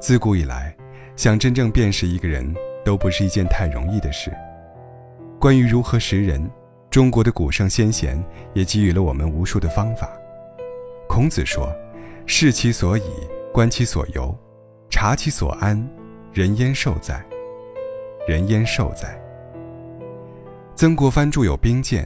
[0.00, 0.74] 自古以来，
[1.16, 2.54] 想真正辨识一个人
[2.84, 4.32] 都不是一件太容易的事。
[5.40, 6.48] 关于如何识人，
[6.88, 8.22] 中国的古圣先贤
[8.54, 10.08] 也给予了我们无数的方法。
[11.08, 11.74] 孔子说
[12.26, 13.10] ：“视其所以，
[13.52, 14.36] 观其所由，
[14.88, 15.84] 察其所安，
[16.32, 17.24] 人焉受哉？
[18.28, 19.20] 人焉受哉？”
[20.76, 22.04] 曾国藩著有《兵谏》，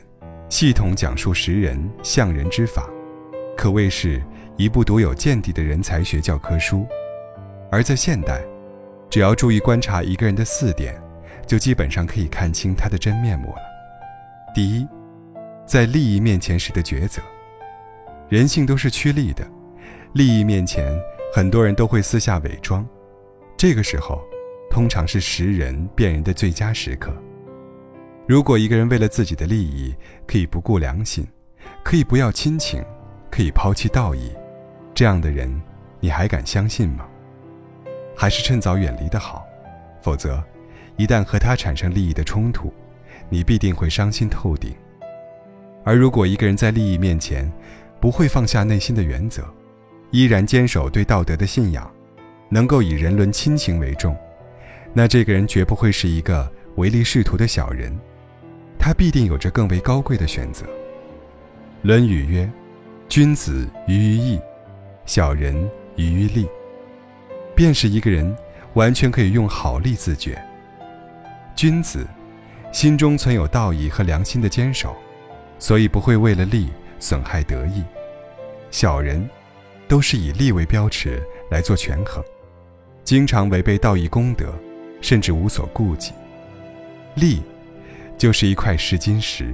[0.49, 2.89] 系统讲述识人、相人之法，
[3.55, 4.23] 可谓是
[4.57, 6.87] 一部独有见地的人才学教科书。
[7.73, 8.45] 而在现代，
[9.09, 10.95] 只要注意观察一个人的四点，
[11.47, 13.63] 就基本上可以看清他的真面目了。
[14.55, 14.87] 第一，
[15.65, 17.23] 在利益面前时的抉择。
[18.29, 19.43] 人性都是趋利的，
[20.13, 20.95] 利益面前，
[21.35, 22.87] 很多人都会私下伪装。
[23.57, 24.21] 这个时候，
[24.71, 27.11] 通常是识人辨人的最佳时刻。
[28.29, 29.95] 如果一个人为了自己的利益，
[30.27, 31.27] 可以不顾良心，
[31.83, 32.85] 可以不要亲情，
[33.31, 34.31] 可以抛弃道义，
[34.95, 35.51] 这样的人，
[36.01, 37.09] 你还敢相信吗？
[38.17, 39.45] 还是趁早远离的好，
[40.03, 40.43] 否则，
[40.97, 42.73] 一旦和他产生利益的冲突，
[43.29, 44.75] 你必定会伤心透顶。
[45.85, 47.51] 而如果一个人在利益面前，
[48.01, 49.43] 不会放下内心的原则，
[50.11, 51.91] 依然坚守对道德的信仰，
[52.49, 54.17] 能够以人伦亲情为重，
[54.93, 57.97] 那这个人绝不会是一个唯利是图的小人。
[58.79, 60.67] 他必定有着更为高贵的选择。
[61.83, 62.51] 《论语》曰
[63.09, 64.41] ：“君子喻于义，
[65.07, 65.55] 小人
[65.97, 66.47] 喻于利。”
[67.55, 68.37] 便是一个人，
[68.75, 70.43] 完全可以用好利自觉。
[71.55, 72.07] 君子，
[72.73, 74.97] 心中存有道义和良心的坚守，
[75.59, 76.69] 所以不会为了利
[76.99, 77.83] 损害德义。
[78.71, 79.29] 小人，
[79.87, 82.25] 都是以利为标尺来做权衡，
[83.05, 84.53] 经常违背道义功德，
[85.01, 86.13] 甚至无所顾忌。
[87.15, 87.43] 利。
[88.19, 89.53] 就是一块试金石。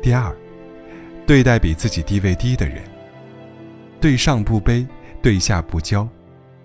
[0.00, 0.32] 第二，
[1.26, 2.84] 对待比自己地位低的人，
[4.00, 4.86] 对上不卑，
[5.20, 6.06] 对下不骄，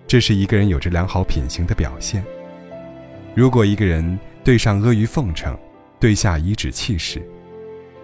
[0.07, 2.23] 这是一个人有着良好品行的表现。
[3.35, 5.55] 如果一个人对上阿谀奉承，
[5.99, 7.21] 对下颐指气使，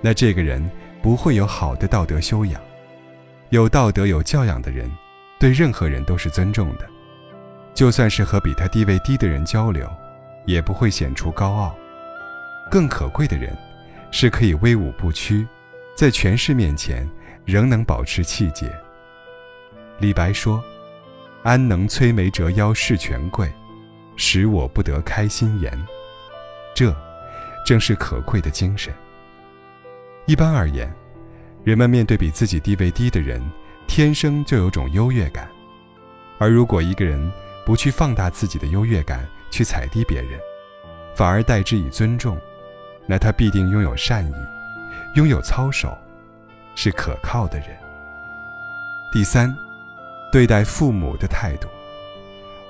[0.01, 0.69] 那这个人
[1.01, 2.61] 不会有好的道德修养。
[3.49, 4.91] 有道德、有教养的人，
[5.39, 6.87] 对任何人都是尊重的，
[7.73, 9.89] 就算是和比他地位低的人交流，
[10.45, 11.75] 也不会显出高傲。
[12.69, 13.55] 更可贵的人，
[14.11, 15.47] 是可以威武不屈，
[15.95, 17.07] 在权势面前
[17.45, 18.69] 仍能保持气节。
[19.99, 20.63] 李白说
[21.43, 23.51] ：“安能摧眉折腰事权贵，
[24.15, 25.71] 使我不得开心颜。”
[26.73, 26.95] 这，
[27.65, 28.93] 正是可贵的精神。
[30.25, 30.91] 一般而言，
[31.63, 33.41] 人们面对比自己地位低的人，
[33.87, 35.47] 天生就有种优越感。
[36.39, 37.31] 而如果一个人
[37.65, 40.39] 不去放大自己的优越感，去踩低别人，
[41.13, 42.39] 反而代之以尊重。
[43.05, 44.33] 那他必定拥有善意，
[45.15, 45.95] 拥有操守，
[46.73, 47.67] 是可靠的人。
[49.11, 49.53] 第三，
[50.33, 51.67] 对待父母的态度，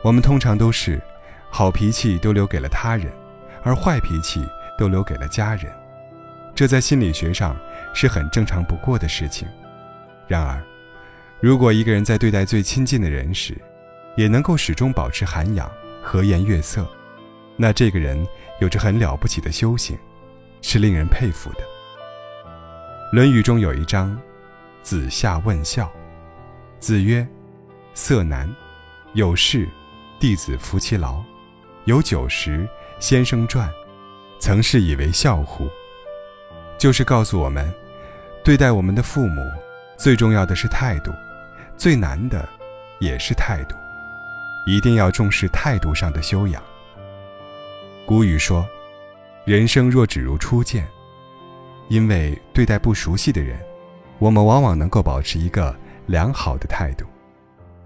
[0.01, 1.01] 我们通常都是
[1.49, 3.09] 好脾气都留给了他人，
[3.63, 4.45] 而坏脾气
[4.77, 5.71] 都留给了家人，
[6.53, 7.55] 这在心理学上
[7.93, 9.47] 是很正常不过的事情。
[10.27, 10.61] 然而，
[11.39, 13.55] 如果一个人在对待最亲近的人时，
[14.17, 15.71] 也能够始终保持涵养、
[16.01, 16.85] 和颜悦色，
[17.55, 18.27] 那这个人
[18.59, 19.97] 有着很了不起的修行。
[20.61, 21.59] 是令人佩服的。
[23.13, 24.17] 《论语》中有一章，
[24.81, 25.89] 子夏问孝。
[26.79, 27.25] 子曰
[27.93, 28.49] ：“色难，
[29.13, 29.67] 有事，
[30.19, 31.23] 弟子服其劳；
[31.85, 32.67] 有酒食，
[32.99, 33.69] 先生传。
[34.39, 35.67] 曾是以为孝乎？”
[36.77, 37.73] 就是告诉我们，
[38.43, 39.41] 对待我们的父母，
[39.97, 41.11] 最重要的是态度，
[41.77, 42.47] 最难的
[42.99, 43.75] 也是态度，
[44.65, 46.61] 一定要重视态度上的修养。
[48.05, 48.67] 古语说。
[49.45, 50.87] 人生若只如初见，
[51.89, 53.59] 因为对待不熟悉的人，
[54.17, 57.05] 我们往往能够保持一个良好的态度，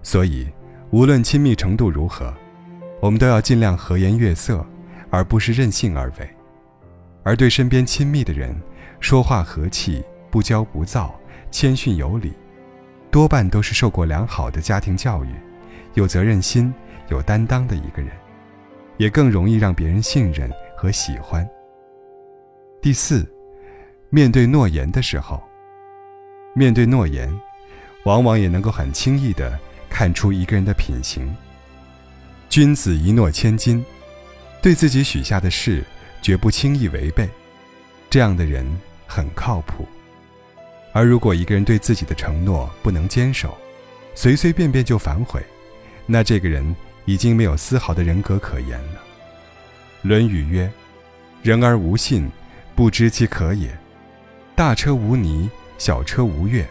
[0.08, 0.48] 所以
[0.90, 2.32] 无论亲密程度如何，
[2.98, 4.64] 我们都要尽量和颜悦色，
[5.10, 6.26] 而不是任性而为。
[7.22, 8.58] 而对身边亲密的人，
[9.00, 11.14] 说话和气，不骄不躁，
[11.50, 12.32] 谦逊有礼，
[13.10, 15.28] 多半都是受过良好的家庭教育，
[15.92, 16.72] 有责任心、
[17.10, 18.10] 有担当的一个人，
[18.96, 20.50] 也更容易让别人信任。
[20.74, 21.46] 和喜欢。
[22.80, 23.30] 第四，
[24.08, 25.42] 面对诺言的时候，
[26.54, 27.28] 面对诺言，
[28.04, 29.58] 往往也能够很轻易的
[29.90, 31.34] 看出一个人的品行。
[32.48, 33.84] 君子一诺千金，
[34.62, 35.84] 对自己许下的事
[36.22, 37.28] 绝不轻易违背，
[38.08, 38.66] 这样的人
[39.06, 39.86] 很靠谱。
[40.92, 43.56] 而如果一个人对自己的承诺不能坚守，
[44.14, 45.42] 随随便便就反悔，
[46.06, 46.74] 那这个人
[47.04, 49.00] 已经没有丝毫的人格可言了。
[50.08, 50.70] 《论语》曰
[51.42, 52.30] ：“人而无信，
[52.74, 53.68] 不知其可也。
[54.56, 56.66] 大车无泥，小车无月，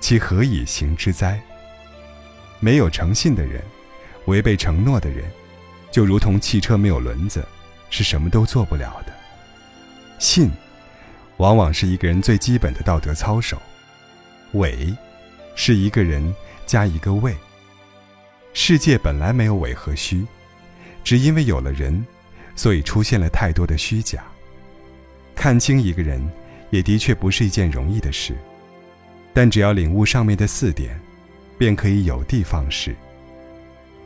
[0.00, 1.40] 其何以行之哉？”
[2.60, 3.62] 没有诚信的人，
[4.26, 5.24] 违背承诺的人，
[5.90, 7.44] 就如同汽车没有轮子，
[7.88, 9.12] 是什么都做不了的。
[10.18, 10.50] 信，
[11.38, 13.60] 往往是一个人最基本的道德操守。
[14.52, 14.94] 伪，
[15.54, 16.34] 是一个人
[16.66, 17.34] 加一个伪。
[18.52, 20.26] 世界本来没有伪和虚，
[21.02, 22.04] 只因为有了人，
[22.54, 24.22] 所以出现了太多的虚假。
[25.34, 26.20] 看清一个人，
[26.70, 28.36] 也的确不是一件容易的事，
[29.32, 31.00] 但只要领悟上面的四点，
[31.60, 32.96] 便可以有的放矢。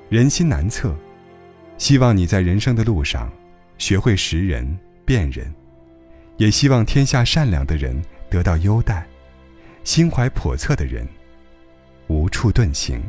[0.09, 0.93] 人心难测，
[1.79, 3.31] 希望你在人生的路上，
[3.79, 5.55] 学会识人辨人，
[6.37, 7.97] 也希望天下善良的人
[8.29, 9.07] 得到优待，
[9.85, 11.07] 心怀叵测的人
[12.09, 13.01] 无处遁形。